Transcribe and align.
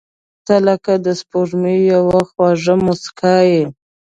•ته 0.45 0.55
لکه 0.67 0.93
د 1.05 1.07
سپوږمۍ 1.21 1.79
یوه 1.93 2.19
خواږه 2.29 2.75
موسکا 2.85 3.35
یې. 3.51 3.63